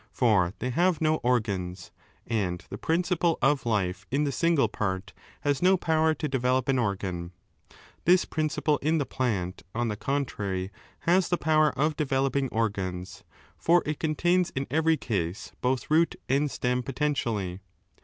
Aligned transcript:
For 0.11 0.55
they 0.57 0.71
have 0.71 0.99
no 0.99 1.17
organs, 1.17 1.91
and 2.25 2.65
the 2.71 2.77
principle 2.79 3.37
of 3.39 3.67
life 3.67 4.07
in 4.09 4.23
the 4.23 4.31
single 4.31 4.67
part 4.67 5.13
has 5.41 5.61
no 5.61 5.77
power 5.77 6.15
to 6.15 6.27
develop 6.27 6.67
an 6.67 6.79
organ. 6.79 7.33
This 8.05 8.25
principle 8.25 8.79
in 8.79 8.97
the 8.97 9.05
plant, 9.05 9.61
on 9.75 9.89
the 9.89 9.95
contrary, 9.95 10.71
has 11.01 11.29
the 11.29 11.37
power 11.37 11.69
of 11.77 11.95
developing 11.97 12.49
organs, 12.49 13.23
for 13.59 13.83
it 13.85 13.99
contains 13.99 14.49
in 14.55 14.65
every 14.71 14.97
case 14.97 15.51
both 15.61 15.91
root 15.91 16.15
5 16.27 16.35
and 16.35 16.49
stem 16.49 16.81
potentially. 16.81 17.59